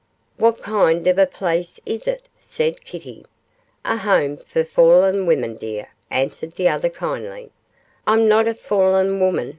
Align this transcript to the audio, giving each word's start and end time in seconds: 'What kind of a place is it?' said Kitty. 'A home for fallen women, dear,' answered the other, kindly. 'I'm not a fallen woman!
'What 0.37 0.63
kind 0.63 1.05
of 1.05 1.19
a 1.19 1.27
place 1.27 1.79
is 1.85 2.07
it?' 2.07 2.27
said 2.41 2.83
Kitty. 2.83 3.23
'A 3.85 3.97
home 3.97 4.37
for 4.37 4.63
fallen 4.63 5.27
women, 5.27 5.57
dear,' 5.57 5.89
answered 6.09 6.53
the 6.55 6.69
other, 6.69 6.89
kindly. 6.89 7.51
'I'm 8.07 8.27
not 8.27 8.47
a 8.47 8.55
fallen 8.55 9.19
woman! 9.19 9.49